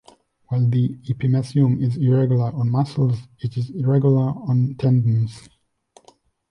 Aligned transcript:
While 0.47 0.65
the 0.67 0.95
epimysium 1.07 1.79
is 1.79 1.95
irregular 1.95 2.51
on 2.55 2.71
muscles, 2.71 3.19
it 3.37 3.55
is 3.55 3.69
regular 3.85 4.29
on 4.31 4.73
tendons. 4.79 5.47